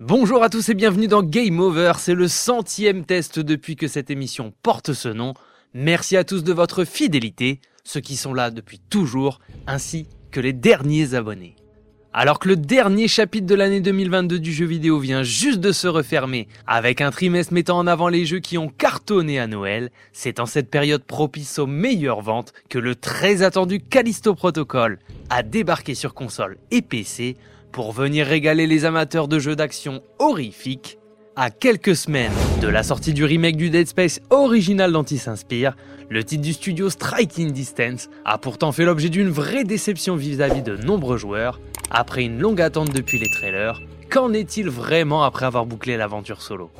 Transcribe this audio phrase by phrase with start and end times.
[0.00, 4.10] Bonjour à tous et bienvenue dans Game Over, c'est le centième test depuis que cette
[4.10, 5.34] émission porte ce nom.
[5.74, 10.52] Merci à tous de votre fidélité, ceux qui sont là depuis toujours, ainsi que les
[10.52, 11.56] derniers abonnés.
[12.12, 15.88] Alors que le dernier chapitre de l'année 2022 du jeu vidéo vient juste de se
[15.88, 20.38] refermer, avec un trimestre mettant en avant les jeux qui ont cartonné à Noël, c'est
[20.38, 25.96] en cette période propice aux meilleures ventes que le très attendu Callisto Protocol a débarqué
[25.96, 27.36] sur console et PC
[27.72, 30.98] pour venir régaler les amateurs de jeux d'action horrifiques.
[31.36, 35.76] À quelques semaines de la sortie du remake du Dead Space original dont il s'inspire,
[36.10, 40.76] le titre du studio Striking Distance a pourtant fait l'objet d'une vraie déception vis-à-vis de
[40.76, 41.60] nombreux joueurs.
[41.90, 46.70] Après une longue attente depuis les trailers, qu'en est-il vraiment après avoir bouclé l'aventure solo?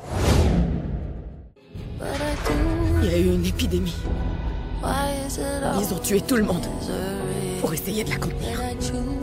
[3.01, 3.95] Il y a eu une épidémie.
[4.83, 6.65] Ils ont tué tout le monde
[7.61, 8.59] pour essayer de la contenir.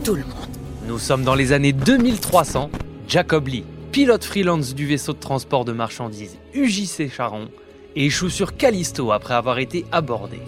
[0.03, 0.56] Tout le monde.
[0.87, 2.71] Nous sommes dans les années 2300.
[3.09, 7.49] Jacob Lee, pilote freelance du vaisseau de transport de marchandises UJC Charon,
[7.97, 10.39] échoue sur Callisto après avoir été abordé.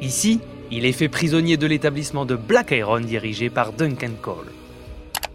[0.00, 4.50] Ici, il est fait prisonnier de l'établissement de Black Iron dirigé par Duncan Cole.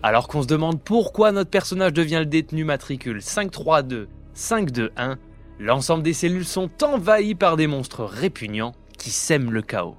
[0.02, 5.20] Alors qu'on se demande pourquoi notre personnage devient le détenu matricule 532 521,
[5.60, 9.98] l'ensemble des cellules sont envahies par des monstres répugnants qui sèment le chaos.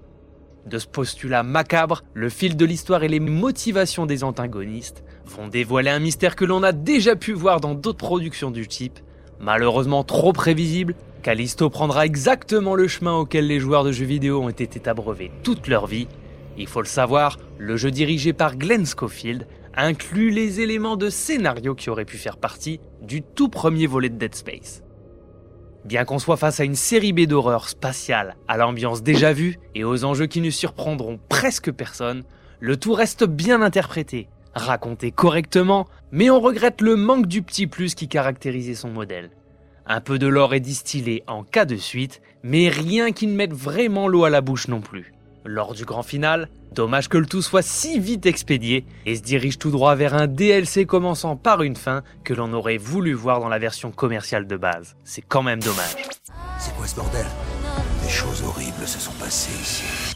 [0.66, 5.90] De ce postulat macabre, le fil de l'histoire et les motivations des antagonistes vont dévoiler
[5.90, 9.00] un mystère que l'on a déjà pu voir dans d'autres productions du type.
[9.40, 14.50] Malheureusement trop prévisible, Callisto prendra exactement le chemin auquel les joueurs de jeux vidéo ont
[14.50, 16.06] été abreuvés toute leur vie.
[16.56, 21.74] Il faut le savoir, le jeu dirigé par Glenn Schofield inclut les éléments de scénario
[21.74, 24.82] qui auraient pu faire partie du tout premier volet de Dead Space.
[25.84, 29.82] Bien qu'on soit face à une série B d'horreur spatiale, à l'ambiance déjà vue et
[29.82, 32.22] aux enjeux qui ne surprendront presque personne,
[32.60, 37.96] le tout reste bien interprété, raconté correctement, mais on regrette le manque du petit plus
[37.96, 39.30] qui caractérisait son modèle.
[39.84, 43.52] Un peu de lore est distillé en cas de suite, mais rien qui ne mette
[43.52, 45.11] vraiment l'eau à la bouche non plus.
[45.44, 49.58] Lors du grand final, dommage que le tout soit si vite expédié et se dirige
[49.58, 53.48] tout droit vers un DLC commençant par une fin que l'on aurait voulu voir dans
[53.48, 54.94] la version commerciale de base.
[55.02, 55.96] C'est quand même dommage.
[56.58, 57.26] C'est quoi ce bordel?
[58.04, 60.14] Des choses horribles se sont passées ici.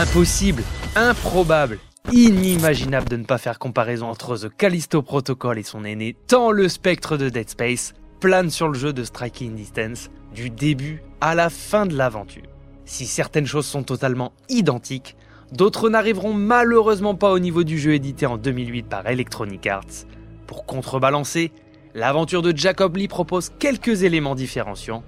[0.00, 0.62] Impossible,
[0.96, 1.78] improbable,
[2.10, 6.68] inimaginable de ne pas faire comparaison entre The Callisto Protocol et son aîné, tant le
[6.70, 11.50] spectre de Dead Space plane sur le jeu de Striking Distance, du début à la
[11.50, 12.57] fin de l'aventure.
[12.88, 15.14] Si certaines choses sont totalement identiques,
[15.52, 20.06] d'autres n'arriveront malheureusement pas au niveau du jeu édité en 2008 par Electronic Arts.
[20.46, 21.52] Pour contrebalancer,
[21.94, 25.04] l'aventure de Jacob Lee propose quelques éléments différenciants,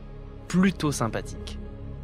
[0.47, 1.59] plutôt sympathiques.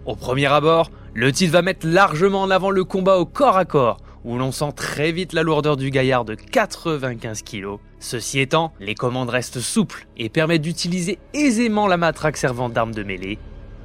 [0.06, 3.66] Au premier abord, le titre va mettre largement en avant le combat au corps à
[3.66, 7.76] corps, où l'on sent très vite la lourdeur du gaillard de 95 kg.
[8.00, 13.02] Ceci étant, les commandes restent souples et permettent d'utiliser aisément la matraque servant d'arme de
[13.02, 13.38] mêlée.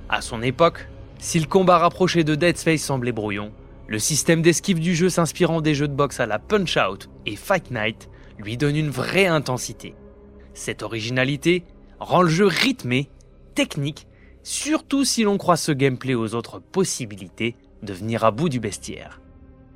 [0.08, 0.88] À son époque,
[1.22, 3.52] si le combat rapproché de Dead Space semblait brouillon,
[3.88, 7.36] le système d'esquive du jeu s'inspirant des jeux de boxe à la Punch Out et
[7.36, 8.10] Fight Night
[8.40, 9.94] lui donne une vraie intensité.
[10.56, 11.64] Cette originalité
[12.00, 13.12] rend le jeu rythmé,
[13.54, 14.08] technique,
[14.42, 19.22] surtout si l'on croit ce gameplay aux autres possibilités de venir à bout du bestiaire.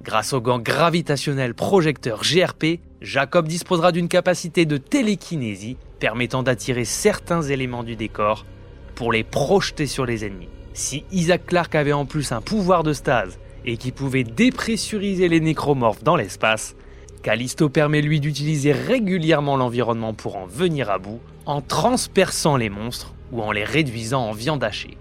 [0.01, 7.43] Grâce au gant gravitationnel projecteur GRP, Jacob disposera d'une capacité de télékinésie permettant d'attirer certains
[7.43, 8.47] éléments du décor
[8.95, 10.49] pour les projeter sur les ennemis.
[10.75, 15.39] Si Isaac Clarke avait en plus un pouvoir de stase et qui pouvait dépressuriser les
[15.39, 16.75] nécromorphes dans l'espace,
[17.23, 23.13] Callisto permet lui d'utiliser régulièrement l'environnement pour en venir à bout, en transperçant les monstres
[23.31, 24.97] ou en les réduisant en viande hachée.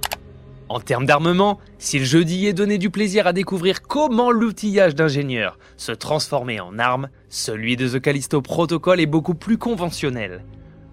[0.68, 4.94] En termes d'armement, si le jeu d'y est donné du plaisir à découvrir comment l'outillage
[4.94, 10.44] d'ingénieur se transformait en arme, celui de The Callisto Protocol est beaucoup plus conventionnel.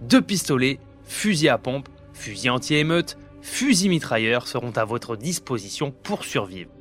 [0.02, 6.72] Deux pistolets, fusil à pompe, fusil anti-émeute, fusil mitrailleurs seront à votre disposition pour survivre.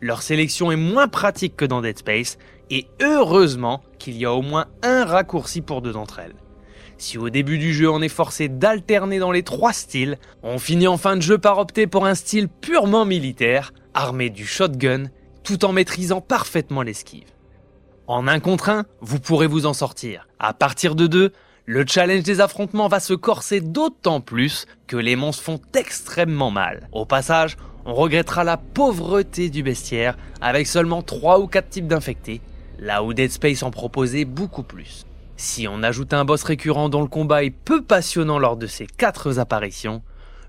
[0.00, 2.38] Leur sélection est moins pratique que dans Dead Space,
[2.70, 6.34] et heureusement qu'il y a au moins un raccourci pour deux d'entre elles.
[6.98, 10.88] Si au début du jeu on est forcé d'alterner dans les trois styles, on finit
[10.88, 15.04] en fin de jeu par opter pour un style purement militaire, armé du shotgun,
[15.44, 17.28] tout en maîtrisant parfaitement l'esquive.
[18.06, 20.28] En un contre un, vous pourrez vous en sortir.
[20.38, 21.32] À partir de deux,
[21.68, 26.88] le challenge des affrontements va se corser d'autant plus que les monstres font extrêmement mal.
[26.92, 32.40] Au passage, on regrettera la pauvreté du bestiaire avec seulement 3 ou 4 types d'infectés,
[32.78, 35.06] là où Dead Space en proposait beaucoup plus.
[35.36, 38.86] Si on ajoute un boss récurrent dont le combat est peu passionnant lors de ses
[38.86, 40.02] 4 apparitions,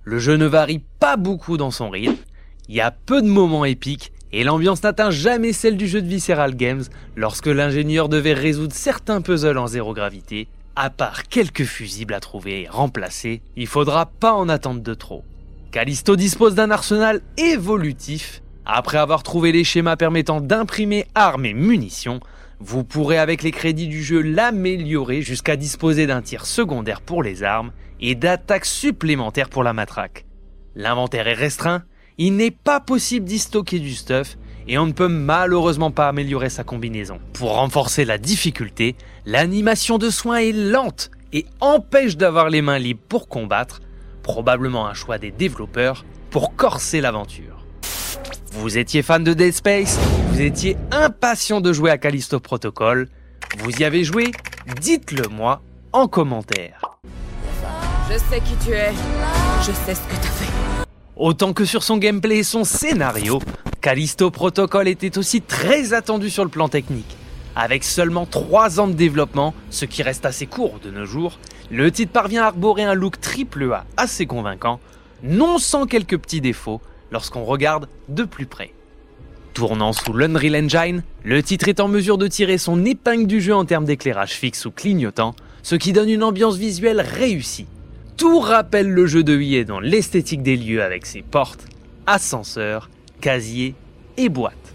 [0.03, 2.15] le jeu ne varie pas beaucoup dans son rythme,
[2.69, 6.07] il y a peu de moments épiques et l'ambiance n'atteint jamais celle du jeu de
[6.07, 6.83] Visceral Games
[7.15, 10.47] lorsque l'ingénieur devait résoudre certains puzzles en zéro gravité
[10.79, 15.23] À part quelques fusibles à trouver et remplacer, il faudra pas en attendre de trop.
[15.71, 18.43] Callisto dispose d'un arsenal évolutif.
[18.63, 22.19] Après avoir trouvé les schémas permettant d'imprimer armes et munitions,
[22.59, 27.41] vous pourrez avec les crédits du jeu l'améliorer jusqu'à disposer d'un tir secondaire pour les
[27.41, 30.25] armes et d'attaques supplémentaires pour la matraque.
[30.75, 31.85] L'inventaire est restreint,
[32.19, 34.37] il n'est pas possible d'y stocker du stuff
[34.67, 37.19] et on ne peut malheureusement pas améliorer sa combinaison.
[37.33, 43.03] Pour renforcer la difficulté, l'animation de soins est lente et empêche d'avoir les mains libres
[43.07, 43.81] pour combattre,
[44.23, 47.65] probablement un choix des développeurs pour corser l'aventure.
[48.53, 49.99] Vous étiez fan de Dead Space?
[50.29, 53.07] Vous étiez impatient de jouer à Callisto Protocol?
[53.59, 54.31] Vous y avez joué?
[54.81, 55.61] Dites-le moi
[55.93, 56.81] en commentaire.
[58.09, 58.91] Je sais qui tu es.
[59.61, 60.51] Je sais ce que t'as fait.
[61.15, 63.39] Autant que sur son gameplay et son scénario,
[63.81, 67.15] Callisto Protocol était aussi très attendu sur le plan technique.
[67.55, 71.39] Avec seulement 3 ans de développement, ce qui reste assez court de nos jours,
[71.71, 74.79] le titre parvient à arborer un look triple A assez convaincant,
[75.23, 76.81] non sans quelques petits défauts
[77.11, 78.73] lorsqu'on regarde de plus près.
[79.53, 83.55] Tournant sous l'Unreal Engine, le titre est en mesure de tirer son épingle du jeu
[83.55, 87.67] en termes d'éclairage fixe ou clignotant, ce qui donne une ambiance visuelle réussie.
[88.17, 91.65] Tout rappelle le jeu de Wii dans l'esthétique des lieux avec ses portes,
[92.05, 92.89] ascenseurs,
[93.21, 93.75] casiers
[94.17, 94.73] et boîtes.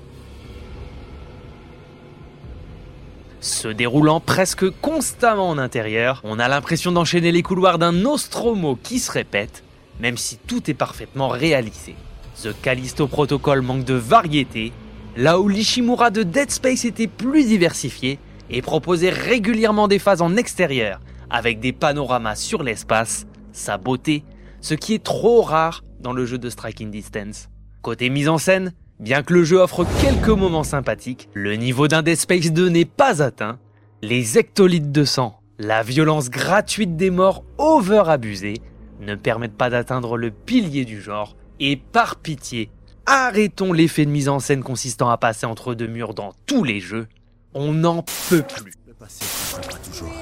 [3.40, 9.00] Se déroulant presque constamment en intérieur, on a l'impression d'enchaîner les couloirs d'un Nostromo qui
[9.00, 9.64] se répète,
[9.98, 11.96] même si tout est parfaitement réalisé.
[12.40, 14.72] The Callisto Protocol manque de variété,
[15.16, 20.36] là où l'Ishimura de Dead Space était plus diversifié et proposait régulièrement des phases en
[20.36, 24.22] extérieur avec des panoramas sur l'espace, sa beauté,
[24.60, 27.48] ce qui est trop rare dans le jeu de Striking Distance.
[27.82, 32.02] Côté mise en scène, bien que le jeu offre quelques moments sympathiques, le niveau d'un
[32.02, 33.58] Dead Space 2 n'est pas atteint.
[34.02, 38.62] Les hectolitres de sang, la violence gratuite des morts over abusées
[39.00, 42.70] ne permettent pas d'atteindre le pilier du genre et par pitié,
[43.04, 46.78] arrêtons l'effet de mise en scène consistant à passer entre deux murs dans tous les
[46.78, 47.08] jeux.
[47.52, 48.74] On n'en peut plus.
[48.86, 49.24] Le passé
[49.58, 50.12] ne pas toujours.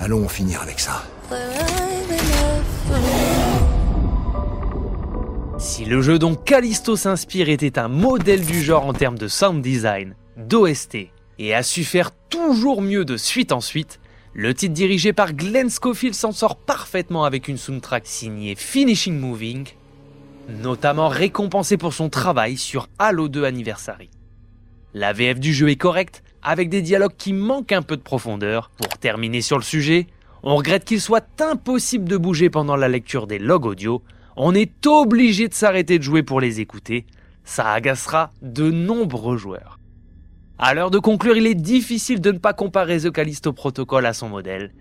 [0.00, 1.02] Allons en finir avec ça.
[5.58, 9.62] Si le jeu dont Callisto s'inspire était un modèle du genre en termes de sound
[9.62, 11.08] design, d'OST,
[11.38, 13.98] et a su faire toujours mieux de suite en suite,
[14.34, 19.66] le titre dirigé par Glenn Schofield s'en sort parfaitement avec une soundtrack signée Finishing Moving,
[20.60, 24.10] notamment récompensé pour son travail sur Halo 2 Anniversary.
[24.92, 28.70] La VF du jeu est correcte, avec des dialogues qui manquent un peu de profondeur.
[28.76, 30.06] Pour terminer sur le sujet,
[30.42, 34.02] on regrette qu'il soit impossible de bouger pendant la lecture des logs audio,
[34.36, 37.06] on est obligé de s'arrêter de jouer pour les écouter,
[37.44, 39.78] ça agacera de nombreux joueurs.
[40.58, 44.12] À l'heure de conclure, il est difficile de ne pas comparer The Callisto Protocol à
[44.12, 44.72] son modèle.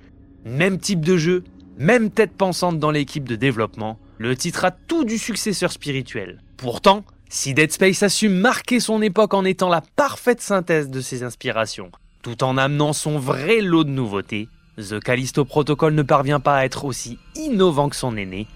[0.46, 1.44] Même type de jeu,
[1.78, 6.42] même tête pensante dans l'équipe de développement, le titre a tout du successeur spirituel.
[6.58, 11.01] Pourtant, si Dead Space a su marquer son époque en étant la parfaite synthèse de
[11.01, 11.92] ses inspirations,
[12.22, 14.48] tout en amenant son vrai lot de nouveautés,
[14.78, 18.48] The Callisto Protocol ne parvient pas à être aussi innovant que son aîné.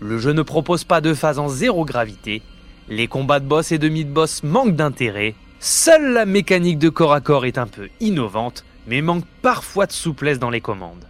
[0.00, 2.42] Le jeu ne propose pas de phase en zéro gravité,
[2.88, 7.20] les combats de boss et de mid-boss manquent d'intérêt, seule la mécanique de corps à
[7.20, 11.06] corps est un peu innovante, mais manque parfois de souplesse dans les commandes.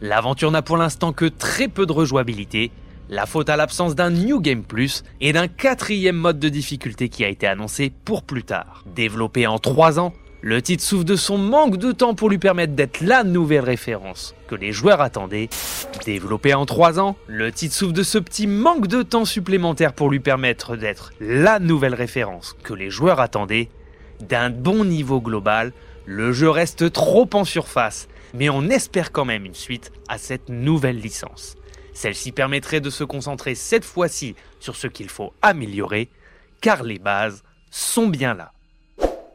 [0.00, 2.70] L'aventure n'a pour l'instant que très peu de rejouabilité,
[3.08, 7.24] la faute à l'absence d'un New Game Plus et d'un quatrième mode de difficulté qui
[7.24, 8.84] a été annoncé pour plus tard.
[8.94, 12.72] Développé en 3 ans, le titre souffre de son manque de temps pour lui permettre
[12.72, 15.50] d'être la nouvelle référence que les joueurs attendaient.
[16.06, 20.10] Développé en 3 ans, le titre souffre de ce petit manque de temps supplémentaire pour
[20.10, 23.68] lui permettre d'être la nouvelle référence que les joueurs attendaient.
[24.20, 25.72] D'un bon niveau global,
[26.06, 30.48] le jeu reste trop en surface, mais on espère quand même une suite à cette
[30.48, 31.56] nouvelle licence.
[31.92, 36.08] Celle-ci permettrait de se concentrer cette fois-ci sur ce qu'il faut améliorer,
[36.62, 38.52] car les bases sont bien là.